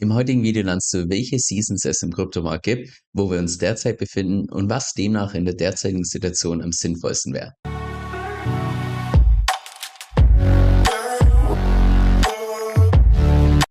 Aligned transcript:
Im 0.00 0.14
heutigen 0.14 0.44
Video 0.44 0.62
lernst 0.62 0.94
du, 0.94 1.08
welche 1.08 1.40
Seasons 1.40 1.84
es 1.84 2.02
im 2.02 2.12
Kryptomarkt 2.12 2.64
gibt, 2.64 3.00
wo 3.12 3.32
wir 3.32 3.40
uns 3.40 3.58
derzeit 3.58 3.98
befinden 3.98 4.48
und 4.48 4.70
was 4.70 4.92
demnach 4.92 5.34
in 5.34 5.44
der 5.44 5.54
derzeitigen 5.54 6.04
Situation 6.04 6.62
am 6.62 6.70
sinnvollsten 6.70 7.34
wäre. 7.34 7.54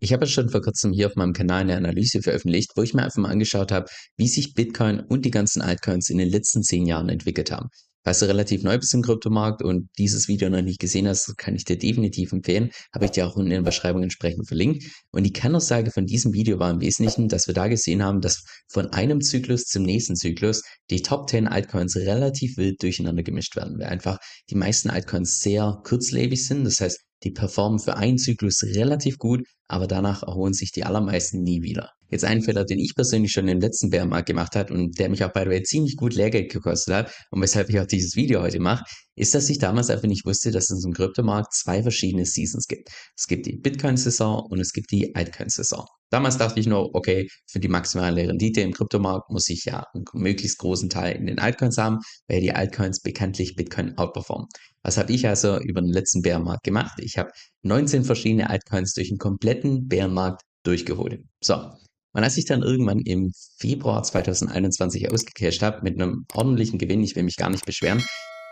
Ich 0.01 0.11
habe 0.11 0.27
schon 0.27 0.49
vor 0.49 0.61
kurzem 0.61 0.91
hier 0.91 1.07
auf 1.07 1.15
meinem 1.15 1.31
Kanal 1.31 1.61
eine 1.61 1.77
Analyse 1.77 2.21
veröffentlicht, 2.21 2.71
wo 2.75 2.83
ich 2.83 2.93
mir 2.93 3.03
einfach 3.03 3.21
mal 3.21 3.31
angeschaut 3.31 3.71
habe, 3.71 3.87
wie 4.17 4.27
sich 4.27 4.53
Bitcoin 4.53 4.99
und 4.99 5.23
die 5.23 5.31
ganzen 5.31 5.61
Altcoins 5.61 6.09
in 6.09 6.17
den 6.17 6.29
letzten 6.29 6.61
zehn 6.61 6.85
Jahren 6.85 7.07
entwickelt 7.07 7.51
haben. 7.51 7.69
Falls 8.07 8.19
du 8.19 8.25
relativ 8.25 8.63
neu 8.63 8.77
bist 8.77 8.93
im 8.93 9.01
Kryptomarkt 9.01 9.61
und 9.61 9.89
dieses 9.97 10.29
Video 10.29 10.49
noch 10.49 10.61
nicht 10.61 10.79
gesehen 10.79 11.09
hast, 11.09 11.37
kann 11.37 11.57
ich 11.57 11.65
dir 11.65 11.77
definitiv 11.77 12.31
empfehlen. 12.31 12.71
Habe 12.95 13.03
ich 13.03 13.11
dir 13.11 13.27
auch 13.27 13.35
unten 13.35 13.51
in 13.51 13.57
der 13.57 13.69
Beschreibung 13.69 14.01
entsprechend 14.01 14.47
verlinkt. 14.47 14.85
Und 15.11 15.23
die 15.25 15.33
Kernaussage 15.33 15.91
von 15.91 16.05
diesem 16.05 16.31
Video 16.31 16.57
war 16.57 16.71
im 16.71 16.79
Wesentlichen, 16.79 17.27
dass 17.27 17.47
wir 17.47 17.53
da 17.53 17.67
gesehen 17.67 18.01
haben, 18.01 18.21
dass 18.21 18.45
von 18.69 18.87
einem 18.93 19.19
Zyklus 19.19 19.65
zum 19.65 19.83
nächsten 19.83 20.15
Zyklus 20.15 20.61
die 20.89 21.01
Top 21.01 21.29
10 21.29 21.49
Altcoins 21.49 21.97
relativ 21.97 22.55
wild 22.55 22.81
durcheinander 22.81 23.23
gemischt 23.23 23.57
werden, 23.57 23.77
weil 23.77 23.87
einfach 23.87 24.19
die 24.49 24.55
meisten 24.55 24.89
Altcoins 24.89 25.41
sehr 25.41 25.81
kurzlebig 25.83 26.47
sind. 26.47 26.63
Das 26.63 26.79
heißt, 26.79 27.01
die 27.23 27.31
performen 27.31 27.79
für 27.79 27.97
einen 27.97 28.17
Zyklus 28.19 28.63
relativ 28.63 29.17
gut, 29.17 29.45
aber 29.67 29.85
danach 29.85 30.23
erholen 30.23 30.53
sich 30.53 30.71
die 30.71 30.85
allermeisten 30.85 31.43
nie 31.43 31.61
wieder. 31.61 31.91
Jetzt 32.09 32.23
ein 32.23 32.41
Fehler, 32.41 32.65
den 32.65 32.79
ich 32.79 32.93
persönlich 32.95 33.31
schon 33.31 33.47
im 33.47 33.59
letzten 33.59 33.89
Bärenmarkt 33.89 34.27
gemacht 34.27 34.55
hat 34.55 34.71
und 34.71 34.97
der 34.97 35.09
mich 35.09 35.23
auch 35.23 35.33
bei 35.33 35.43
der 35.43 35.53
Way 35.53 35.63
ziemlich 35.63 35.95
gut 35.97 36.13
Lehrgeld 36.13 36.51
gekostet 36.51 36.93
hat 36.93 37.11
und 37.31 37.41
weshalb 37.41 37.69
ich 37.69 37.79
auch 37.79 37.85
dieses 37.85 38.15
Video 38.15 38.41
heute 38.41 38.59
mache, 38.59 38.83
ist, 39.15 39.33
dass 39.35 39.49
ich 39.49 39.57
damals 39.57 39.89
einfach 39.89 40.07
nicht 40.07 40.25
wusste, 40.25 40.51
dass 40.51 40.69
es 40.69 40.85
im 40.85 40.93
Kryptomarkt 40.93 41.53
zwei 41.53 41.81
verschiedene 41.81 42.25
Seasons 42.25 42.67
gibt. 42.67 42.89
Es 43.15 43.27
gibt 43.27 43.45
die 43.45 43.57
Bitcoin-Saison 43.57 44.45
und 44.49 44.59
es 44.59 44.71
gibt 44.71 44.91
die 44.91 45.15
Altcoin-Saison. 45.15 45.85
Damals 46.09 46.37
dachte 46.37 46.59
ich 46.59 46.67
nur, 46.67 46.95
okay, 46.95 47.27
für 47.47 47.59
die 47.59 47.67
maximale 47.67 48.27
Rendite 48.27 48.61
im 48.61 48.71
Kryptomarkt 48.71 49.29
muss 49.29 49.49
ich 49.49 49.65
ja 49.65 49.83
einen 49.93 50.05
möglichst 50.13 50.57
großen 50.59 50.89
Teil 50.89 51.17
in 51.17 51.25
den 51.25 51.39
Altcoins 51.39 51.77
haben, 51.77 51.97
weil 52.27 52.39
die 52.39 52.53
Altcoins 52.53 53.01
bekanntlich 53.01 53.55
Bitcoin 53.55 53.97
outperformen. 53.97 54.47
Was 54.83 54.97
habe 54.97 55.11
ich 55.11 55.27
also 55.27 55.59
über 55.59 55.81
den 55.81 55.91
letzten 55.91 56.21
Bärenmarkt 56.21 56.63
gemacht? 56.63 56.97
Ich 56.99 57.17
habe 57.17 57.31
19 57.63 58.05
verschiedene 58.05 58.49
Altcoins 58.49 58.93
durch 58.93 59.09
den 59.09 59.17
kompletten 59.17 59.87
Bärenmarkt 59.89 60.43
durchgeholt. 60.63 61.23
So, 61.43 61.71
und 62.17 62.23
als 62.23 62.35
ich 62.35 62.45
dann 62.45 62.63
irgendwann 62.63 62.99
im 63.01 63.31
Februar 63.59 64.01
2021 64.01 65.11
ausgecasht 65.11 65.61
habe 65.61 65.83
mit 65.83 66.01
einem 66.01 66.25
ordentlichen 66.33 66.79
Gewinn, 66.79 67.03
ich 67.03 67.15
will 67.15 67.21
mich 67.21 67.35
gar 67.35 67.51
nicht 67.51 67.63
beschweren, 67.63 68.03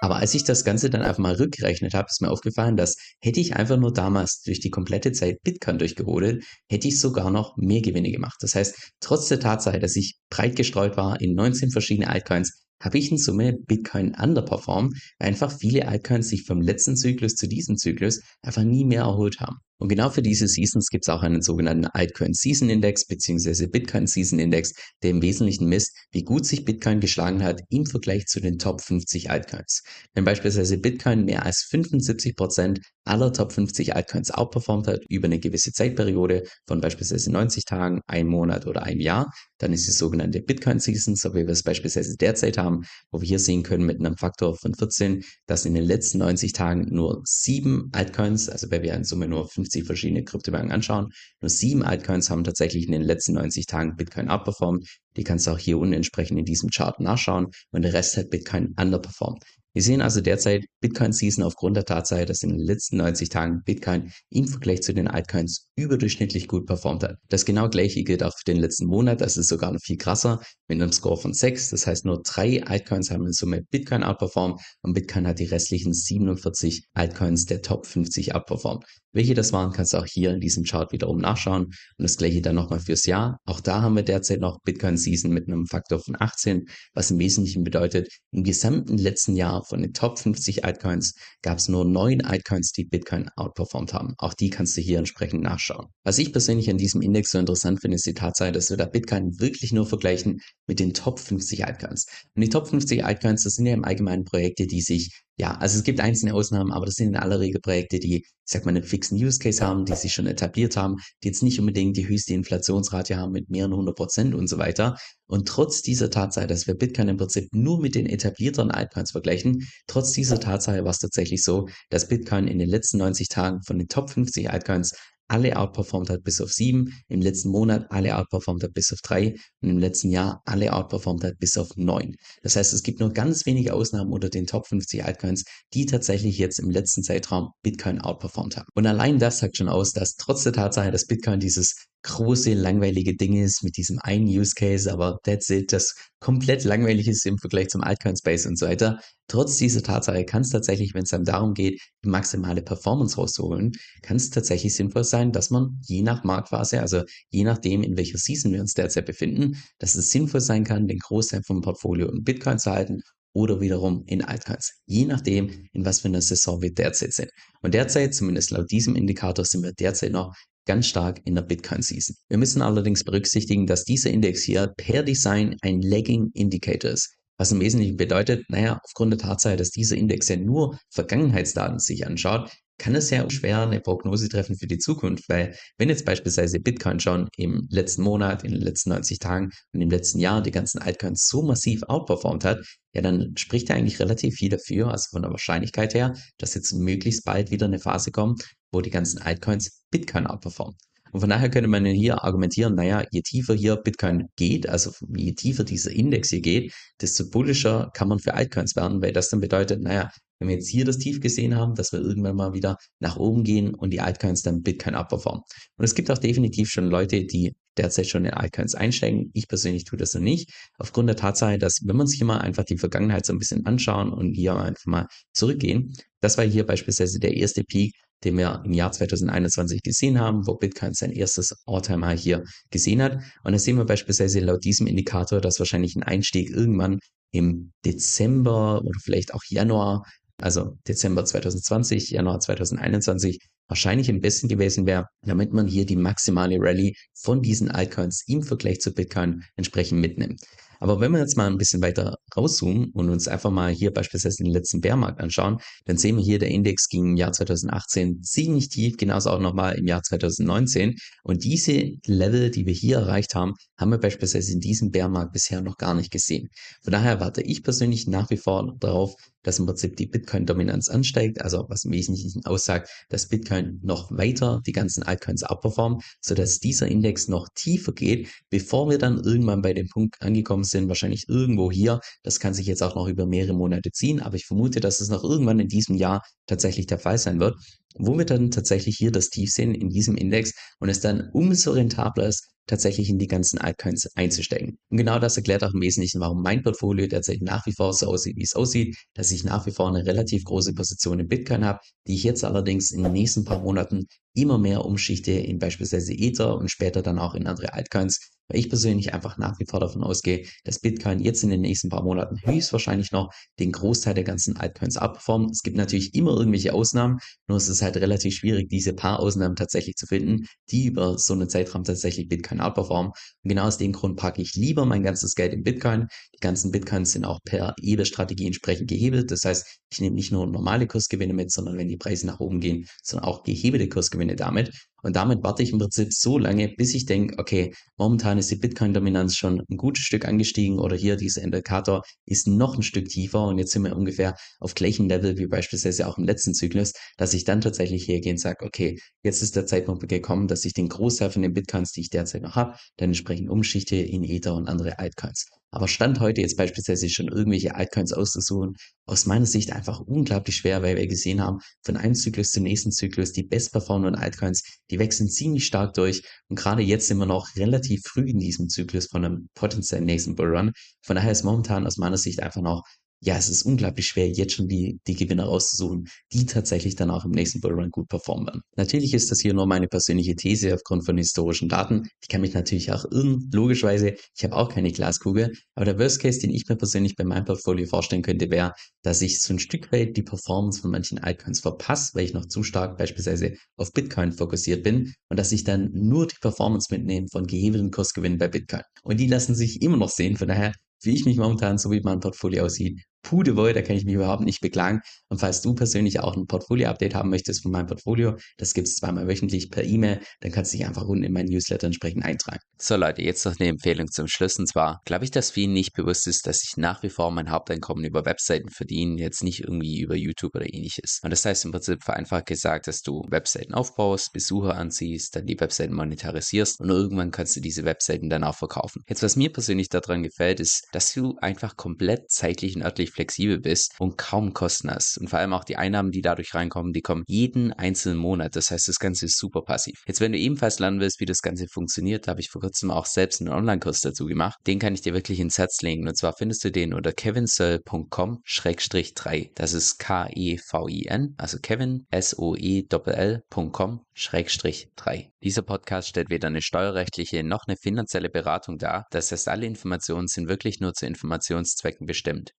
aber 0.02 0.18
als 0.18 0.36
ich 0.36 0.44
das 0.44 0.64
Ganze 0.64 0.92
dann 0.92 1.02
einfach 1.02 1.18
mal 1.18 1.34
rückgerechnet 1.34 1.96
habe, 1.96 2.06
ist 2.08 2.22
mir 2.22 2.30
aufgefallen, 2.30 2.78
dass 2.78 2.96
hätte 3.24 3.40
ich 3.40 3.56
einfach 3.56 3.78
nur 3.78 3.92
damals 3.92 4.44
durch 4.44 4.60
die 4.60 4.70
komplette 4.70 5.14
Zeit 5.14 5.42
Bitcoin 5.42 5.80
durchgeholt, 5.80 6.44
hätte 6.70 6.88
ich 6.88 7.00
sogar 7.00 7.32
noch 7.32 7.58
mehr 7.58 7.82
Gewinne 7.82 8.12
gemacht. 8.12 8.38
Das 8.42 8.54
heißt, 8.54 8.92
trotz 9.00 9.30
der 9.30 9.40
Tatsache, 9.40 9.80
dass 9.80 9.96
ich 9.96 10.20
breit 10.30 10.56
gestreut 10.56 10.96
war 10.96 11.20
in 11.20 11.34
19 11.34 11.72
verschiedene 11.72 12.08
Altcoins, 12.08 12.65
habe 12.82 12.98
ich 12.98 13.12
in 13.12 13.18
Summe 13.18 13.54
Bitcoin 13.54 14.16
underperformed, 14.16 14.94
weil 15.20 15.30
einfach 15.30 15.58
viele 15.58 15.88
Altcoins 15.88 16.30
sich 16.30 16.44
vom 16.44 16.62
letzten 16.62 16.96
Zyklus 16.96 17.36
zu 17.36 17.48
diesem 17.48 17.78
Zyklus 17.78 18.22
einfach 18.42 18.64
nie 18.64 18.86
mehr 18.86 19.02
erholt 19.02 19.40
haben. 19.40 19.58
Und 19.78 19.90
genau 19.90 20.10
für 20.10 20.22
diese 20.22 20.48
Seasons 20.48 20.88
gibt 20.88 21.04
es 21.04 21.10
auch 21.10 21.22
einen 21.22 21.42
sogenannten 21.42 21.88
Altcoin 21.88 22.34
Season 22.34 22.70
Index 22.70 23.06
bzw. 23.08 23.68
Bitcoin 23.68 24.08
Season 24.08 24.40
Index, 24.40 24.74
der 25.04 25.12
im 25.12 25.22
Wesentlichen 25.22 25.68
misst, 25.68 25.98
wie 26.12 26.24
gut 26.24 26.46
sich 26.46 26.64
Bitcoin 26.64 27.02
geschlagen 27.02 27.44
hat 27.44 27.62
im 27.70 27.86
Vergleich 27.86 28.26
zu 28.26 28.40
den 28.40 28.58
Top 28.58 28.82
50 28.82 29.30
Altcoins. 29.30 29.84
Wenn 30.14 30.24
beispielsweise 30.24 30.78
Bitcoin 30.78 31.26
mehr 31.26 31.46
als 31.46 31.68
75% 31.70 32.80
aller 33.06 33.32
Top 33.32 33.54
50 33.54 33.96
Altcoins 33.96 34.32
outperformt 34.32 34.88
hat 34.88 35.06
über 35.10 35.26
eine 35.26 35.40
gewisse 35.40 35.72
Zeitperiode 35.72 36.44
von 36.68 36.82
beispielsweise 36.82 37.32
90 37.32 37.66
Tagen, 37.66 38.02
einem 38.08 38.30
Monat 38.30 38.68
oder 38.68 38.84
einem 38.84 39.00
Jahr, 39.00 39.32
dann 39.60 39.72
ist 39.72 39.88
die 39.88 39.92
sogenannte 39.92 40.42
Bitcoin 40.42 40.80
Season, 40.80 41.16
so 41.16 41.34
wie 41.34 41.46
wir 41.46 41.50
es 41.50 41.64
beispielsweise 41.64 42.18
derzeit 42.18 42.58
haben, 42.58 42.82
wo 43.12 43.22
wir 43.22 43.28
hier 43.28 43.40
sehen 43.40 43.64
können 43.64 43.86
mit 43.86 44.00
einem 44.00 44.18
Faktor 44.18 44.58
von 44.58 44.74
14, 44.74 45.24
dass 45.46 45.66
in 45.66 45.76
den 45.76 45.86
letzten 45.86 46.18
90 46.18 46.54
Tagen 46.54 46.88
nur 46.90 47.22
sieben 47.26 47.90
Altcoins, 47.94 48.50
also 48.50 48.70
wenn 48.72 48.84
wir 48.84 48.94
in 48.94 49.04
Summe 49.04 49.28
nur 49.28 49.48
50 49.48 49.86
verschiedene 49.86 50.24
Kryptowährungen 50.24 50.72
anschauen, 50.74 51.10
nur 51.42 51.50
sieben 51.50 51.84
Altcoins 51.84 52.30
haben 52.30 52.44
tatsächlich 52.44 52.86
in 52.86 52.92
den 52.92 53.04
letzten 53.04 53.34
90 53.34 53.66
Tagen 53.68 53.96
Bitcoin 53.96 54.30
outperformt. 54.30 54.88
Die 55.16 55.24
kannst 55.24 55.48
du 55.48 55.52
auch 55.52 55.60
hier 55.60 55.78
unten 55.78 55.94
entsprechend 55.94 56.40
in 56.40 56.46
diesem 56.46 56.70
Chart 56.70 57.00
nachschauen 57.00 57.48
und 57.72 57.84
der 57.84 57.94
Rest 57.94 58.18
hat 58.18 58.30
Bitcoin 58.30 58.74
underperformed. 58.78 59.44
Wir 59.76 59.82
sehen 59.82 60.02
also 60.02 60.22
derzeit 60.22 60.66
Bitcoin 60.86 61.14
Season 61.14 61.44
aufgrund 61.44 61.78
der 61.78 61.86
Tatsache, 61.86 62.26
dass 62.26 62.44
in 62.44 62.50
den 62.50 62.60
letzten 62.60 62.98
90 62.98 63.30
Tagen 63.30 63.64
Bitcoin 63.66 64.12
im 64.30 64.48
Vergleich 64.48 64.84
zu 64.84 64.94
den 64.94 65.08
Altcoins 65.08 65.68
überdurchschnittlich 65.76 66.48
gut 66.48 66.68
performt 66.68 67.04
hat. 67.04 67.16
Das 67.28 67.44
genau 67.44 67.70
gleiche 67.70 68.04
gilt 68.04 68.22
auch 68.22 68.38
für 68.38 68.46
den 68.46 68.58
letzten 68.58 68.86
Monat, 68.86 69.20
das 69.20 69.36
ist 69.36 69.48
sogar 69.48 69.72
noch 69.72 69.82
viel 69.82 69.98
krasser 69.98 70.42
mit 70.68 70.80
einem 70.80 70.92
Score 70.92 71.18
von 71.18 71.34
6. 71.34 71.72
Das 71.72 71.88
heißt, 71.88 72.06
nur 72.06 72.22
drei 72.22 72.64
Altcoins 72.64 73.10
haben 73.10 73.26
in 73.26 73.34
Summe 73.34 73.64
Bitcoin 73.72 74.04
outperformed 74.04 74.60
und 74.84 74.94
Bitcoin 74.94 75.26
hat 75.26 75.40
die 75.40 75.46
restlichen 75.46 75.92
47 75.92 76.86
Altcoins 76.94 77.48
der 77.48 77.64
Top 77.64 77.88
50 77.88 78.36
outperformed. 78.36 78.86
Welche 79.16 79.34
das 79.34 79.54
waren, 79.54 79.72
kannst 79.72 79.94
du 79.94 79.98
auch 79.98 80.06
hier 80.06 80.34
in 80.34 80.42
diesem 80.42 80.66
Chart 80.66 80.92
wiederum 80.92 81.20
nachschauen. 81.20 81.68
Und 81.68 81.74
das 81.98 82.18
gleiche 82.18 82.42
dann 82.42 82.56
nochmal 82.56 82.82
fürs 82.82 83.06
Jahr. 83.06 83.38
Auch 83.46 83.62
da 83.62 83.82
haben 83.82 83.96
wir 83.96 84.04
derzeit 84.04 84.42
noch 84.42 84.60
Bitcoin 84.66 84.98
Season 84.98 85.32
mit 85.32 85.48
einem 85.48 85.68
Faktor 85.68 86.00
von 86.00 86.18
18, 86.20 86.66
was 86.94 87.12
im 87.12 87.20
Wesentlichen 87.20 87.64
bedeutet, 87.64 88.10
im 88.34 88.44
gesamten 88.44 88.98
letzten 88.98 89.38
Jahr 89.38 89.64
von 89.64 89.82
den 89.82 89.94
Top 89.94 90.20
50 90.20 90.66
Altcoins 90.66 90.75
gab 90.80 91.58
es 91.58 91.68
nur 91.68 91.86
neun 91.86 92.22
Altcoins, 92.22 92.72
die 92.72 92.86
Bitcoin 92.86 93.30
outperformed 93.36 93.94
haben. 93.94 94.14
Auch 94.18 94.34
die 94.34 94.50
kannst 94.50 94.78
du 94.78 94.82
hier 94.82 95.00
entsprechend 95.00 95.44
nachschauen. 95.44 95.88
Was 96.04 96.18
ich 96.18 96.32
persönlich 96.32 96.70
an 96.70 96.78
diesem 96.78 97.02
Index 97.02 97.32
so 97.32 97.40
interessant 97.40 97.82
finde, 97.82 97.96
ist 97.96 98.06
die 98.06 98.14
Tatsache, 98.14 98.52
dass 98.52 98.70
wir 98.70 98.78
da 98.78 98.86
Bitcoin 98.86 99.40
wirklich 99.40 99.72
nur 99.74 99.86
vergleichen 99.86 100.42
mit 100.68 100.80
den 100.80 100.94
Top 100.94 101.20
50 101.20 101.66
Altcoins. 101.66 102.06
Und 102.36 102.42
die 102.42 102.50
Top 102.50 102.68
50 102.68 103.04
Altcoins, 103.06 103.44
das 103.44 103.56
sind 103.56 103.66
ja 103.66 103.74
im 103.74 103.86
Allgemeinen 103.86 104.26
Projekte, 104.26 104.68
die 104.68 104.82
sich 104.82 105.25
ja, 105.38 105.58
also 105.58 105.78
es 105.78 105.84
gibt 105.84 106.00
einzelne 106.00 106.34
Ausnahmen, 106.34 106.72
aber 106.72 106.86
das 106.86 106.96
sind 106.96 107.10
in 107.10 107.18
aller 107.18 107.42
Regel 107.42 107.60
Projekte, 107.60 108.00
die, 108.00 108.18
ich 108.18 108.32
sag 108.46 108.66
mal, 108.66 108.72
einen 108.72 108.84
fixen 108.84 109.22
Use 109.22 109.38
Case 109.38 109.66
haben, 109.66 109.84
die 109.84 109.94
sich 109.94 110.14
schon 110.14 110.28
etabliert 110.28 110.78
haben, 110.78 110.96
die 111.24 111.28
jetzt 111.28 111.44
nicht 111.44 111.60
unbedingt 111.60 111.98
die 111.98 112.08
höchste 112.08 112.34
Inflationsrate 112.34 113.18
haben 113.18 113.34
mit 113.34 113.50
mehreren 113.50 113.76
hundert 113.76 113.98
Prozent 113.98 114.34
und 114.34 114.48
so 114.48 114.58
weiter. 114.58 114.96
Und 115.28 115.48
trotz 115.48 115.82
dieser 115.82 116.10
Tatsache, 116.10 116.48
dass 116.48 116.68
wir 116.68 116.76
Bitcoin 116.76 117.10
im 117.10 117.18
Prinzip 117.18 117.50
nur 117.52 117.82
mit 117.82 117.96
den 117.96 118.06
etablierten 118.06 118.72
Altcoins 118.72 119.12
vergleichen, 119.12 119.68
trotz 119.88 120.14
dieser 120.14 120.40
Tatsache 120.40 120.84
war 120.86 120.92
es 120.92 121.00
tatsächlich 121.00 121.44
so, 121.44 121.68
dass 121.90 122.08
Bitcoin 122.08 122.48
in 122.48 122.58
den 122.58 122.70
letzten 122.70 123.00
90 123.00 123.28
Tagen 123.28 123.62
von 123.64 123.78
den 123.78 123.90
Top 123.90 124.12
50 124.12 124.50
Altcoins 124.50 124.96
alle 125.28 125.58
outperformed 125.58 126.10
hat 126.10 126.24
bis 126.24 126.42
auf 126.42 126.52
sieben, 126.52 126.94
im 127.08 127.22
letzten 127.22 127.50
Monat 127.50 127.88
alle 127.90 128.18
outperformed 128.18 128.64
hat 128.64 128.74
bis 128.74 128.92
auf 128.94 129.00
drei 129.02 129.36
und 129.62 129.70
im 129.70 129.78
letzten 129.78 130.10
Jahr 130.12 130.42
alle 130.46 130.74
outperformed 130.74 131.24
hat 131.24 131.38
bis 131.40 131.58
auf 131.58 131.70
neun. 131.76 132.16
Das 132.44 132.56
heißt, 132.56 132.74
es 132.74 132.84
gibt 132.84 133.00
nur 133.00 133.12
ganz 133.12 133.46
wenige 133.46 133.74
Ausnahmen 133.74 134.12
unter 134.12 134.30
den 134.30 134.46
Top 134.46 134.68
50 134.68 135.04
Altcoins, 135.04 135.44
die 135.74 135.86
tatsächlich 135.86 136.38
jetzt 136.38 136.60
im 136.60 136.70
letzten 136.70 137.04
Zeitraum 137.04 137.50
Bitcoin 137.64 138.02
outperformed 138.02 138.58
haben. 138.58 138.68
Und 138.76 138.86
allein 138.86 139.20
das 139.20 139.40
sagt 139.40 139.58
schon 139.58 139.70
aus, 139.70 139.92
dass 139.92 140.16
trotz 140.16 140.44
der 140.44 140.54
Tatsache, 140.54 140.92
dass 140.92 141.06
Bitcoin 141.06 141.40
dieses 141.40 141.76
große, 142.06 142.54
langweilige 142.54 143.16
Ding 143.16 143.34
ist 143.34 143.64
mit 143.64 143.78
diesem 143.78 143.98
einen 144.00 144.28
Use 144.28 144.54
Case, 144.56 144.92
aber 144.92 145.18
that's 145.24 145.50
it, 145.50 145.74
das 145.74 145.96
komplett 146.20 146.64
langweilig 146.64 147.08
ist 147.08 147.26
im 147.26 147.38
Vergleich 147.38 147.70
zum 147.70 147.82
Altcoin 147.82 148.16
Space 148.16 148.46
und 148.46 148.58
so 148.58 148.68
weiter. 148.68 149.00
Trotz 149.28 149.58
dieser 149.58 149.82
Tatsache 149.82 150.24
kann 150.24 150.44
es 150.44 150.50
tatsächlich, 150.50 150.94
wenn 150.94 151.04
es 151.04 151.10
dann 151.10 151.26
darum 151.26 151.54
geht, 151.54 151.82
die 152.04 152.10
maximale 152.10 152.62
Performance 152.62 153.16
rauszuholen, 153.16 153.72
kann 154.04 154.18
es 154.18 154.30
tatsächlich 154.30 154.76
sinnvoll 154.76 155.04
sein, 155.04 155.32
dass 155.32 155.50
man 155.50 155.80
je 155.88 156.04
nach 156.04 156.24
Marktphase, 156.24 156.80
also 156.80 157.04
je 157.30 157.44
nachdem, 157.44 157.82
in 157.82 157.98
welcher 157.98 158.20
Season 158.20 158.54
wir 158.54 158.62
uns 158.62 158.76
derzeit 158.76 159.08
befinden, 159.08 159.62
dass 159.80 159.96
es 159.96 160.12
sinnvoll 160.12 160.42
sein 160.42 160.64
kann, 160.64 160.88
den 160.88 161.00
Großteil 161.00 161.42
vom 161.44 161.62
Portfolio 161.62 162.08
in 162.10 162.24
Bitcoin 162.24 162.60
zu 162.60 162.72
halten 162.72 163.02
oder 163.34 163.60
wiederum 163.60 164.04
in 164.06 164.24
Altcoins. 164.24 164.74
Je 164.86 165.06
nachdem, 165.06 165.68
in 165.74 165.86
was 165.86 166.02
für 166.02 166.08
einer 166.08 166.22
Saison 166.22 166.62
wir 166.62 166.74
derzeit 166.74 167.14
sind. 167.14 167.32
Und 167.62 167.74
derzeit, 167.74 168.14
zumindest 168.14 168.52
laut 168.52 168.72
diesem 168.72 168.96
Indikator, 168.96 169.44
sind 169.44 169.64
wir 169.64 169.74
derzeit 169.74 170.12
noch 170.12 170.34
ganz 170.66 170.88
stark 170.88 171.22
in 171.26 171.36
der 171.36 171.44
Bitcoin-Season. 171.44 172.16
Wir 172.30 172.38
müssen 172.38 172.62
allerdings 172.62 173.04
berücksichtigen, 173.04 173.68
dass 173.68 173.84
dieser 173.84 174.10
Index 174.10 174.44
hier 174.44 174.74
per 174.78 175.04
Design 175.04 175.56
ein 175.62 175.82
Lagging 175.82 176.32
Indicator 176.34 176.92
ist. 176.92 177.16
Was 177.38 177.52
im 177.52 177.60
Wesentlichen 177.60 177.98
bedeutet, 177.98 178.46
naja, 178.50 178.80
aufgrund 178.84 179.12
der 179.12 179.20
Tatsache, 179.20 179.58
dass 179.58 179.72
dieser 179.72 179.98
Index 179.98 180.30
ja 180.30 180.38
nur 180.38 180.80
Vergangenheitsdaten 180.90 181.80
sich 181.80 182.08
anschaut, 182.08 182.50
kann 182.78 182.96
es 182.96 183.08
sehr 183.08 183.30
schwer 183.30 183.62
eine 183.62 183.80
Prognose 183.80 184.28
treffen 184.28 184.58
für 184.58 184.68
die 184.68 184.78
Zukunft, 184.78 185.30
weil 185.30 185.56
wenn 185.78 185.90
jetzt 185.90 186.06
beispielsweise 186.06 186.60
Bitcoin 186.60 187.00
schon 187.00 187.30
im 187.38 187.68
letzten 187.70 188.04
Monat, 188.04 188.44
in 188.44 188.52
den 188.52 188.62
letzten 188.62 188.90
90 188.90 189.20
Tagen 189.20 189.52
und 189.74 189.82
im 189.82 189.90
letzten 189.90 190.20
Jahr 190.20 190.42
die 190.42 190.52
ganzen 190.52 190.80
Altcoins 190.80 191.28
so 191.28 191.42
massiv 191.42 191.84
outperformt 191.84 192.44
hat, 192.44 192.66
ja, 192.94 193.02
dann 193.02 193.34
spricht 193.38 193.70
ja 193.70 193.76
eigentlich 193.76 194.00
relativ 194.00 194.36
viel 194.36 194.50
dafür, 194.50 194.92
also 194.92 195.08
von 195.12 195.22
der 195.22 195.32
Wahrscheinlichkeit 195.32 195.94
her, 195.94 196.14
dass 196.38 196.54
jetzt 196.54 196.74
möglichst 196.74 197.24
bald 197.24 197.52
wieder 197.52 197.66
eine 197.66 197.80
Phase 197.80 198.12
kommt, 198.12 198.46
wo 198.76 198.82
die 198.82 198.92
ganzen 198.92 199.22
Altcoins 199.22 199.84
Bitcoin 199.90 200.28
outperformen. 200.28 200.76
Und 201.14 201.22
von 201.22 201.30
daher 201.30 201.50
könnte 201.50 201.70
man 201.70 201.86
hier 201.86 202.26
argumentieren, 202.26 202.76
naja, 202.76 203.06
je 203.10 203.22
tiefer 203.22 203.54
hier 203.54 203.78
Bitcoin 203.78 204.28
geht, 204.36 204.68
also 204.68 204.92
je 205.16 205.32
tiefer 205.32 205.64
dieser 205.64 205.92
Index 205.92 206.30
hier 206.30 206.42
geht, 206.42 206.74
desto 207.00 207.30
bullischer 207.30 207.90
kann 207.94 208.10
man 208.10 208.20
für 208.20 208.34
Altcoins 208.34 208.76
werden, 208.76 209.02
weil 209.02 209.14
das 209.14 209.30
dann 209.30 209.40
bedeutet, 209.40 209.82
naja, 209.82 210.12
wenn 210.40 210.50
wir 210.50 210.56
jetzt 210.56 210.68
hier 210.68 210.84
das 210.84 210.98
Tief 210.98 211.22
gesehen 211.22 211.56
haben, 211.56 211.76
dass 211.76 211.94
wir 211.94 212.02
irgendwann 212.02 212.36
mal 212.36 212.52
wieder 212.52 212.76
nach 213.00 213.16
oben 213.16 213.46
gehen 213.46 213.74
und 213.74 213.92
die 213.92 214.02
Altcoins 214.02 214.42
dann 214.42 214.62
Bitcoin 214.62 214.96
outperformen. 214.96 215.44
Und 215.78 215.86
es 215.86 215.96
gibt 215.96 216.12
auch 216.12 216.18
definitiv 216.18 216.70
schon 216.70 216.88
Leute, 216.88 217.24
die 217.24 217.54
derzeit 217.78 218.08
schon 218.08 218.26
in 218.26 218.34
Altcoins 218.34 218.76
einsteigen. 218.76 219.32
Ich 219.34 219.48
persönlich 219.48 219.86
tue 219.86 219.98
das 219.98 220.14
noch 220.14 220.22
nicht. 220.22 220.52
Aufgrund 220.78 221.08
der 221.08 221.16
Tatsache, 221.16 221.58
dass 221.58 221.80
wenn 221.86 221.96
man 221.96 222.08
sich 222.08 222.22
mal 222.24 222.40
einfach 222.40 222.66
die 222.66 222.78
Vergangenheit 222.78 223.26
so 223.26 223.32
ein 223.32 223.40
bisschen 223.40 223.66
anschauen 223.66 224.12
und 224.12 224.34
hier 224.34 224.58
einfach 224.58 224.86
mal 224.86 225.08
zurückgehen, 225.34 225.94
das 226.20 226.38
war 226.38 226.46
hier 226.46 226.66
beispielsweise 226.66 227.20
der 227.20 227.36
erste 227.36 227.64
Peak, 227.64 227.94
den 228.26 228.38
wir 228.38 228.62
im 228.66 228.74
Jahr 228.74 228.92
2021 228.92 229.82
gesehen 229.84 230.20
haben, 230.20 230.46
wo 230.48 230.56
Bitcoin 230.56 230.94
sein 230.94 231.12
erstes 231.12 231.56
All-Time-High 231.66 232.20
hier 232.20 232.44
gesehen 232.72 233.02
hat. 233.02 233.20
Und 233.44 233.54
da 233.54 233.60
sehen 233.60 233.78
wir 233.78 233.86
beispielsweise 233.86 234.40
laut 234.40 234.64
diesem 234.64 234.88
Indikator, 234.88 235.40
dass 235.40 235.60
wahrscheinlich 235.60 235.96
ein 235.96 236.04
Einstieg 236.04 236.50
irgendwann 236.50 237.00
im 237.32 237.72
Dezember 237.86 238.82
oder 238.82 239.00
vielleicht 239.04 239.34
auch 239.34 239.44
Januar, 239.48 240.04
also 240.42 240.78
Dezember 240.88 241.24
2020, 241.24 242.10
Januar 242.10 242.40
2021, 242.40 243.40
wahrscheinlich 243.68 244.10
am 244.10 244.22
besten 244.22 244.48
gewesen 244.48 244.86
wäre, 244.86 245.08
damit 245.22 245.54
man 245.54 245.68
hier 245.68 245.86
die 245.86 245.96
maximale 245.96 246.58
Rallye 246.60 246.96
von 247.14 247.42
diesen 247.42 247.70
Altcoins 247.70 248.24
im 248.28 248.44
Vergleich 248.44 248.80
zu 248.80 248.94
Bitcoin 248.94 249.44
entsprechend 249.56 250.02
mitnimmt. 250.02 250.42
Aber 250.86 251.00
wenn 251.00 251.14
wir 251.14 251.20
jetzt 251.20 251.36
mal 251.36 251.48
ein 251.48 251.58
bisschen 251.58 251.82
weiter 251.82 252.20
rauszoomen 252.38 252.92
und 252.94 253.10
uns 253.10 253.28
einfach 253.28 253.50
mal 253.50 253.72
hier 253.72 253.92
beispielsweise 253.92 254.44
den 254.44 254.54
letzten 254.54 254.82
Bärmarkt 254.82 255.20
anschauen, 255.20 255.58
dann 255.86 255.98
sehen 255.98 256.16
wir 256.16 256.24
hier, 256.24 256.38
der 256.38 256.52
Index 256.52 256.90
ging 256.90 257.06
im 257.06 257.16
Jahr 257.18 257.32
2018 257.32 258.22
ziemlich 258.22 258.70
tief, 258.70 258.96
genauso 258.96 259.32
auch 259.32 259.40
nochmal 259.40 259.80
im 259.80 259.88
Jahr 259.88 260.04
2019. 260.04 260.94
Und 261.24 261.44
diese 261.44 261.90
Level, 262.06 262.52
die 262.52 262.68
wir 262.68 262.74
hier 262.74 262.98
erreicht 262.98 263.34
haben, 263.34 263.54
haben 263.80 263.90
wir 263.90 263.98
beispielsweise 263.98 264.54
in 264.54 264.60
diesem 264.60 264.92
Bärmarkt 264.92 265.34
bisher 265.34 265.60
noch 265.64 265.78
gar 265.78 265.96
nicht 265.96 266.12
gesehen. 266.12 266.50
Von 266.84 266.94
daher 266.94 267.14
erwarte 267.14 267.42
ich 267.42 267.64
persönlich 267.64 268.06
nach 268.06 268.30
wie 268.30 268.38
vor 268.38 268.76
darauf, 268.80 269.16
dass 269.46 269.60
im 269.60 269.66
Prinzip 269.66 269.96
die 269.96 270.08
Bitcoin-Dominanz 270.08 270.90
ansteigt, 270.90 271.42
also 271.42 271.66
was 271.70 271.86
im 271.86 271.92
Wesentlichen 271.92 272.46
aussagt, 272.46 272.90
dass 273.10 273.28
Bitcoin 273.28 273.80
noch 273.84 274.12
weiter 274.12 274.62
die 274.66 274.72
ganzen 274.72 275.04
Altcoins 275.04 275.44
abperformt, 275.44 276.04
sodass 276.20 276.60
dieser 276.60 276.88
Index 276.88 277.28
noch 277.28 277.48
tiefer 277.56 277.94
geht, 277.94 278.30
bevor 278.50 278.90
wir 278.90 278.98
dann 278.98 279.24
irgendwann 279.24 279.62
bei 279.62 279.74
dem 279.74 279.88
Punkt 279.88 280.16
angekommen 280.20 280.64
sind, 280.64 280.75
wahrscheinlich 280.90 281.26
irgendwo 281.28 281.72
hier. 281.72 282.00
Das 282.24 282.40
kann 282.40 282.54
sich 282.54 282.68
jetzt 282.68 282.84
auch 282.84 282.96
noch 282.96 283.08
über 283.08 283.26
mehrere 283.26 283.54
Monate 283.54 283.92
ziehen, 283.92 284.22
aber 284.22 284.36
ich 284.36 284.46
vermute, 284.46 284.80
dass 284.80 285.02
es 285.02 285.10
noch 285.10 285.24
irgendwann 285.24 285.60
in 285.60 285.68
diesem 285.68 285.96
Jahr 285.96 286.22
tatsächlich 286.48 286.88
der 286.88 287.00
Fall 287.00 287.18
sein 287.18 287.40
wird, 287.40 287.56
wo 287.98 288.18
wir 288.18 288.26
dann 288.26 288.52
tatsächlich 288.52 288.98
hier 288.98 289.12
das 289.12 289.30
Tief 289.30 289.52
sehen 289.52 289.74
in 289.74 289.90
diesem 289.90 290.16
Index 290.16 290.54
und 290.80 290.90
es 290.90 291.00
dann 291.00 291.30
umso 291.34 291.72
rentabler 291.72 292.28
ist, 292.28 292.48
tatsächlich 292.68 293.10
in 293.10 293.20
die 293.20 293.28
ganzen 293.28 293.60
Altcoins 293.60 294.08
einzusteigen. 294.16 294.78
Und 294.90 294.98
genau 294.98 295.20
das 295.20 295.38
erklärt 295.38 295.64
auch 295.64 295.74
im 295.74 295.82
Wesentlichen, 295.82 296.20
warum 296.20 296.42
mein 296.42 296.64
Portfolio 296.64 297.08
derzeit 297.08 297.42
nach 297.42 297.66
wie 297.66 297.74
vor 297.74 297.94
so 297.94 298.08
aussieht, 298.08 298.38
wie 298.38 298.44
es 298.44 298.56
aussieht, 298.56 298.98
dass 299.14 299.32
ich 299.32 299.44
nach 299.44 299.66
wie 299.66 299.72
vor 299.72 299.88
eine 299.88 300.06
relativ 300.06 300.44
große 300.46 300.74
Position 300.74 301.20
in 301.20 301.28
Bitcoin 301.28 301.64
habe, 301.64 301.80
die 302.08 302.16
ich 302.16 302.24
jetzt 302.24 302.44
allerdings 302.44 302.92
in 302.92 303.04
den 303.04 303.14
nächsten 303.14 303.46
paar 303.46 303.62
Monaten 303.62 304.08
immer 304.34 304.58
mehr 304.58 304.84
umschichte 304.84 305.32
in 305.32 305.60
beispielsweise 305.60 306.14
Ether 306.14 306.58
und 306.58 306.70
später 306.70 307.02
dann 307.02 307.20
auch 307.20 307.36
in 307.36 307.48
andere 307.48 307.74
Altcoins, 307.74 308.20
weil 308.48 308.60
ich 308.60 308.70
persönlich 308.70 309.14
einfach 309.14 309.38
nach 309.38 309.60
wie 309.60 309.66
vor 309.66 309.80
davon 309.80 310.04
ausgehe, 310.04 310.46
dass 310.64 310.80
Bitcoin 310.80 311.20
jetzt 311.20 311.44
in 311.44 311.50
den 311.50 311.62
nächsten 311.62 311.90
paar 311.90 312.04
Monaten 312.04 312.40
höchstwahrscheinlich 312.44 313.12
noch 313.12 313.32
den 313.60 313.72
Großteil 313.72 314.14
der 314.14 314.24
ganzen 314.24 314.58
Altcoins 314.58 314.98
abperformt. 314.98 315.52
Es 315.52 315.64
gibt 315.64 315.78
natürlich 315.78 316.14
immer 316.14 316.38
irgendwelche 316.38 316.74
Ausnahmen, 316.74 317.20
nur 317.48 317.58
es 317.58 317.70
ist 317.70 317.82
halt 317.82 317.98
relativ 317.98 318.36
schwierig, 318.36 318.70
diese 318.70 318.94
paar 318.94 319.20
Ausnahmen 319.20 319.56
tatsächlich 319.56 319.96
zu 319.96 320.06
finden, 320.06 320.46
die 320.70 320.86
über 320.86 321.18
so 321.18 321.34
einen 321.34 321.50
Zeitraum 321.50 321.84
tatsächlich 321.84 322.28
Bitcoin 322.28 322.62
outperformen. 322.62 323.12
Und 323.12 323.50
genau 323.50 323.66
aus 323.66 323.78
dem 323.78 323.92
Grund 323.92 324.18
packe 324.18 324.42
ich 324.42 324.56
lieber 324.56 324.86
mein 324.86 325.04
ganzes 325.04 325.36
Geld 325.36 325.54
in 325.54 325.64
Bitcoin. 325.64 326.08
Die 326.36 326.40
ganzen 326.40 326.72
Bitcoins 326.72 327.12
sind 327.14 327.26
auch 327.26 327.40
per 327.44 327.74
EBE-Strategie 327.82 328.46
entsprechend 328.46 328.90
gehebelt. 328.90 329.32
Das 329.32 329.46
heißt, 329.46 329.80
ich 329.92 330.02
nehme 330.02 330.16
nicht 330.16 330.32
nur 330.32 330.46
normale 330.48 330.88
Kursgewinne 330.88 331.34
mit, 331.34 331.52
sondern 331.52 331.78
wenn 331.78 331.88
die 331.88 331.98
Preise 331.98 332.28
nach 332.28 332.40
oben 332.40 332.60
gehen, 332.60 332.86
sondern 333.02 333.28
auch 333.28 333.44
gehebelte 333.44 333.90
Kursgewinne 333.90 334.36
damit. 334.36 334.72
Und 335.06 335.16
damit 335.16 335.44
warte 335.44 335.62
ich 335.62 335.72
im 335.72 335.78
Prinzip 335.78 336.12
so 336.12 336.40
lange, 336.40 336.68
bis 336.68 336.96
ich 336.96 337.06
denke, 337.06 337.38
okay, 337.38 337.76
momentan 337.96 338.40
ist 338.40 338.50
die 338.50 338.56
Bitcoin-Dominanz 338.56 339.36
schon 339.36 339.62
ein 339.70 339.78
gutes 339.78 340.04
Stück 340.04 340.28
angestiegen 340.28 340.80
oder 340.80 340.96
hier 340.96 341.16
dieser 341.16 341.44
Indikator 341.44 342.02
ist 342.26 342.48
noch 342.48 342.76
ein 342.76 342.82
Stück 342.82 343.08
tiefer 343.08 343.46
und 343.46 343.60
jetzt 343.60 343.72
sind 343.72 343.84
wir 343.84 343.96
ungefähr 343.96 344.36
auf 344.60 344.74
gleichem 344.74 345.08
Level 345.08 345.38
wie 345.38 345.46
beispielsweise 345.46 346.08
auch 346.08 346.18
im 346.18 346.24
letzten 346.24 346.56
Zyklus, 346.56 346.94
dass 347.18 347.36
ich 347.36 347.44
dann 347.44 347.62
tatsächlich 347.62 348.08
hergehe 348.08 348.32
und 348.32 348.40
sage, 348.40 348.66
okay, 348.66 349.00
jetzt 349.22 349.44
ist 349.44 349.56
der 349.56 349.68
Zeitpunkt 349.68 350.10
gekommen, 350.10 350.48
dass 350.48 350.66
ich 350.66 350.74
den 350.74 350.90
Großteil 350.90 351.30
von 351.30 351.44
den 351.44 351.54
Bitcoins, 351.54 351.92
die 351.92 352.02
ich 352.02 352.10
derzeit 352.10 352.42
noch 352.42 352.56
habe, 352.56 352.76
dann 352.98 353.10
entsprechend 353.10 353.52
umschichte 353.52 353.98
in 353.98 354.24
Ether 354.24 354.56
und 354.56 354.68
andere 354.68 354.98
Altcoins. 354.98 355.46
Aber 355.76 355.90
Stand 355.90 356.22
heute 356.22 356.40
jetzt 356.40 356.56
beispielsweise 356.56 357.10
schon 357.10 357.28
irgendwelche 357.28 357.76
Altcoins 357.76 358.14
auszusuchen, 358.14 358.78
aus 359.06 359.26
meiner 359.26 359.46
Sicht 359.46 359.74
einfach 359.74 360.00
unglaublich 360.00 360.56
schwer, 360.56 360.82
weil 360.82 360.96
wir 360.96 361.06
gesehen 361.06 361.42
haben, 361.42 361.60
von 361.84 361.98
einem 361.98 362.16
Zyklus 362.16 362.52
zum 362.52 362.64
nächsten 362.64 362.94
Zyklus, 362.94 363.34
die 363.34 363.44
bestperformenden 363.44 364.16
Altcoins, 364.16 364.64
die 364.90 365.00
wechseln 365.00 365.28
ziemlich 365.28 365.66
stark 365.66 365.94
durch. 365.94 366.24
Und 366.48 366.58
gerade 366.58 366.82
jetzt 366.82 367.08
sind 367.08 367.18
wir 367.18 367.26
noch 367.26 367.58
relativ 367.58 368.04
früh 368.06 368.30
in 368.30 368.40
diesem 368.40 368.70
Zyklus 368.70 369.08
von 369.08 369.26
einem 369.26 369.50
potenziellen 369.54 370.06
nächsten 370.06 370.36
Bullrun. 370.36 370.72
Von 371.02 371.18
daher 371.18 371.34
ist 371.34 371.44
momentan 371.44 371.86
aus 371.86 371.98
meiner 371.98 372.18
Sicht 372.18 372.42
einfach 372.42 372.62
noch 372.62 372.84
ja, 373.26 373.38
es 373.38 373.50
ist 373.50 373.64
unglaublich 373.64 374.08
schwer, 374.08 374.30
jetzt 374.30 374.54
schon 374.54 374.68
die, 374.68 375.00
die 375.08 375.16
Gewinner 375.16 375.46
rauszusuchen, 375.46 376.08
die 376.32 376.46
tatsächlich 376.46 376.96
dann 376.96 377.10
auch 377.10 377.26
im 377.26 377.32
nächsten 377.32 377.60
Bullrun 377.60 377.90
gut 377.90 378.08
performen 378.08 378.46
werden. 378.46 378.62
Natürlich 378.78 379.16
ist 379.16 379.32
das 379.32 379.40
hier 379.40 379.56
nur 379.56 379.66
meine 379.66 379.88
persönliche 379.88 380.36
These 380.36 380.76
aufgrund 380.76 381.06
von 381.06 381.18
historischen 381.18 381.68
Daten. 381.68 382.08
Ich 382.22 382.28
kann 382.28 382.42
mich 382.42 382.54
natürlich 382.54 382.92
auch 382.92 383.04
irren, 383.12 383.50
logischerweise. 383.52 384.14
Ich 384.38 384.44
habe 384.44 384.56
auch 384.56 384.70
keine 384.70 384.92
Glaskugel. 384.92 385.54
Aber 385.74 385.86
der 385.86 385.98
Worst 385.98 386.20
Case, 386.20 386.40
den 386.40 386.52
ich 386.52 386.70
mir 386.70 386.76
persönlich 386.76 387.16
bei 387.16 387.24
meinem 387.24 387.46
Portfolio 387.46 387.88
vorstellen 387.88 388.22
könnte, 388.22 388.52
wäre, 388.52 388.74
dass 389.02 389.24
ich 389.24 389.42
so 389.42 389.54
ein 389.56 389.60
Stück 389.60 389.92
weit 389.92 390.16
die 390.16 390.24
Performance 390.24 390.82
von 390.82 390.92
manchen 390.92 391.18
Altcoins 391.18 391.62
verpasse, 391.62 392.12
weil 392.14 392.26
ich 392.26 392.34
noch 392.34 392.46
zu 392.46 392.62
stark 392.62 392.96
beispielsweise 392.96 393.54
auf 393.76 393.92
Bitcoin 393.92 394.34
fokussiert 394.34 394.84
bin 394.84 395.14
und 395.30 395.40
dass 395.40 395.52
ich 395.52 395.64
dann 395.64 395.90
nur 395.94 396.28
die 396.28 396.38
Performance 396.40 396.90
mitnehme 396.92 397.28
von 397.32 397.48
gehebelten 397.48 397.90
Kursgewinnen 397.90 398.38
bei 398.38 398.50
Bitcoin. 398.50 398.84
Und 399.02 399.20
die 399.20 399.28
lassen 399.28 399.56
sich 399.56 399.82
immer 399.82 399.98
noch 399.98 400.10
sehen. 400.10 400.38
Von 400.38 400.48
daher 400.50 400.74
wie 401.06 401.14
ich 401.14 401.26
mich 401.26 401.38
momentan, 401.38 401.78
so 401.78 401.92
wie 401.92 402.02
mein 402.02 402.20
Portfolio 402.20 402.66
aussieht, 402.66 403.02
pudewohl, 403.26 403.74
da 403.74 403.82
kann 403.82 403.96
ich 403.96 404.06
mich 404.06 404.14
überhaupt 404.14 404.44
nicht 404.44 404.62
beklagen. 404.62 405.02
Und 405.30 405.40
falls 405.40 405.62
du 405.62 405.74
persönlich 405.74 406.20
auch 406.20 406.38
ein 406.38 406.46
Portfolio-Update 406.46 407.16
haben 407.16 407.30
möchtest 407.30 407.64
von 407.64 407.72
meinem 407.72 407.88
Portfolio, 407.88 408.38
das 408.58 408.74
gibt 408.74 408.88
es 408.88 408.96
zweimal 408.96 409.28
wöchentlich 409.28 409.72
per 409.72 409.84
E-Mail, 409.84 410.22
dann 410.42 410.52
kannst 410.52 410.72
du 410.72 410.78
dich 410.78 410.86
einfach 410.86 411.06
unten 411.06 411.24
in 411.24 411.34
meinen 411.34 411.50
Newsletter 411.50 411.88
entsprechend 411.88 412.24
eintragen. 412.24 412.60
So 412.78 412.96
Leute, 412.96 413.24
jetzt 413.24 413.44
noch 413.46 413.60
eine 413.60 413.70
Empfehlung 413.70 414.08
zum 414.08 414.28
Schluss. 414.28 414.58
Und 414.58 414.68
zwar 414.68 415.02
glaube 415.06 415.26
ich, 415.26 415.32
dass 415.32 415.52
vielen 415.52 415.74
nicht 415.74 415.94
bewusst 415.94 416.28
ist, 416.28 416.46
dass 416.46 416.64
ich 416.64 416.78
nach 416.78 417.02
wie 417.04 417.10
vor 417.10 417.32
mein 417.32 417.50
Haupteinkommen 417.50 418.06
über 418.06 418.26
Webseiten 418.26 418.70
verdiene, 418.70 419.20
jetzt 419.20 419.44
nicht 419.44 419.62
irgendwie 419.62 420.02
über 420.02 420.16
YouTube 420.16 420.54
oder 420.56 420.72
ähnliches. 420.72 421.20
Und 421.24 421.32
das 421.32 421.44
heißt 421.44 421.66
im 421.66 421.72
Prinzip 421.72 422.04
vereinfacht 422.04 422.46
gesagt, 422.46 422.88
dass 422.88 423.02
du 423.02 423.24
Webseiten 423.30 423.74
aufbaust, 423.74 424.34
Besucher 424.34 424.76
anziehst, 424.76 425.36
dann 425.36 425.48
die 425.48 425.60
Webseiten 425.60 425.96
monetarisierst 425.96 426.80
und 426.80 426.90
irgendwann 426.90 427.32
kannst 427.32 427.56
du 427.56 427.60
diese 427.60 427.86
Webseiten 427.86 428.30
dann 428.30 428.44
auch 428.44 428.56
verkaufen. 428.56 429.02
Jetzt, 429.10 429.24
was 429.24 429.36
mir 429.36 429.52
persönlich 429.52 429.90
daran 429.90 430.22
gefällt, 430.22 430.60
ist, 430.60 430.88
dass 430.92 431.14
du 431.14 431.36
einfach 431.42 431.76
komplett 431.76 432.30
zeitlich 432.30 432.76
und 432.76 432.84
örtlich 432.84 433.15
flexibel 433.16 433.60
bist 433.60 433.94
und 434.00 434.18
kaum 434.18 434.54
Kosten 434.54 434.92
hast. 434.92 435.18
Und 435.18 435.30
vor 435.30 435.40
allem 435.40 435.54
auch 435.54 435.64
die 435.64 435.78
Einnahmen, 435.78 436.12
die 436.12 436.22
dadurch 436.22 436.54
reinkommen, 436.54 436.92
die 436.94 437.02
kommen 437.02 437.24
jeden 437.28 437.74
einzelnen 437.74 438.18
Monat. 438.18 438.56
Das 438.56 438.70
heißt, 438.72 438.88
das 438.88 439.00
Ganze 439.00 439.26
ist 439.26 439.40
super 439.40 439.64
passiv. 439.64 440.04
Jetzt, 440.06 440.22
wenn 440.22 440.32
du 440.32 440.38
ebenfalls 440.38 440.78
lernen 440.80 441.00
willst, 441.00 441.20
wie 441.20 441.26
das 441.26 441.42
Ganze 441.42 441.66
funktioniert, 441.72 442.28
habe 442.28 442.42
ich 442.42 442.50
vor 442.50 442.62
kurzem 442.62 442.92
auch 442.92 443.06
selbst 443.06 443.42
einen 443.42 443.52
Online-Kurs 443.52 444.02
dazu 444.02 444.26
gemacht. 444.26 444.60
Den 444.68 444.80
kann 444.80 444.94
ich 444.94 445.02
dir 445.02 445.14
wirklich 445.14 445.40
ins 445.40 445.58
Herz 445.58 445.82
legen. 445.82 446.08
Und 446.08 446.18
zwar 446.18 446.34
findest 446.38 446.64
du 446.64 446.72
den 446.72 446.94
unter 446.94 447.14
kevinsoe.com-3. 447.14 449.52
Das 449.56 449.74
ist 449.74 449.98
K-E-V-I-N, 450.00 451.36
also 451.38 451.58
Kevin, 451.62 452.06
S-O-E-L.com 452.12 454.02
3. 454.16 455.30
Dieser 455.44 455.62
Podcast 455.62 456.08
stellt 456.08 456.30
weder 456.30 456.48
eine 456.48 456.62
steuerrechtliche 456.62 457.44
noch 457.44 457.64
eine 457.68 457.76
finanzielle 457.78 458.30
Beratung 458.30 458.78
dar. 458.78 459.06
Das 459.12 459.32
heißt, 459.32 459.50
alle 459.50 459.66
Informationen 459.66 460.28
sind 460.28 460.48
wirklich 460.48 460.80
nur 460.80 460.94
zu 460.94 461.06
Informationszwecken 461.06 462.08
bestimmt. 462.08 462.52